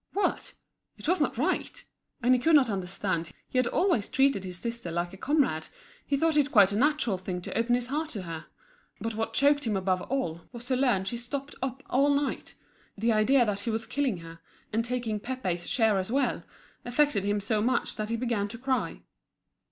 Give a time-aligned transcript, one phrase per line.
[0.13, 0.55] What!
[0.97, 1.85] it was not right?
[2.23, 5.67] And he could not understand, he had always treated his sister like a comrade,
[6.07, 8.47] he thought it quite a natural thing to open his heart to her.
[8.99, 12.55] But what choked him above all, was to learn she stopped up all night.
[12.97, 14.39] The idea that he was killing her,
[14.73, 16.41] and taking Pépé's share as well,
[16.83, 19.01] affected him so much that he began to cry.